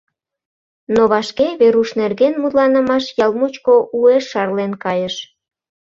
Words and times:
Но 0.93 1.01
вашке 1.11 1.47
Веруш 1.59 1.89
нерген 2.01 2.33
мутланымаш 2.41 3.05
ял 3.25 3.31
мучко 3.39 3.73
уэш 3.97 4.23
шарлен 4.31 4.73
кайыш. 4.83 5.15